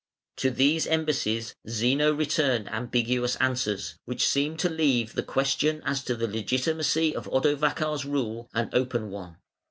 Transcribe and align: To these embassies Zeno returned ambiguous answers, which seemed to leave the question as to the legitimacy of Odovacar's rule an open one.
To 0.37 0.49
these 0.49 0.87
embassies 0.87 1.53
Zeno 1.69 2.11
returned 2.11 2.67
ambiguous 2.73 3.35
answers, 3.35 3.99
which 4.05 4.25
seemed 4.27 4.57
to 4.61 4.67
leave 4.67 5.13
the 5.13 5.21
question 5.21 5.83
as 5.85 6.03
to 6.05 6.15
the 6.15 6.27
legitimacy 6.27 7.15
of 7.15 7.29
Odovacar's 7.29 8.03
rule 8.03 8.49
an 8.55 8.71
open 8.73 9.11
one. 9.11 9.37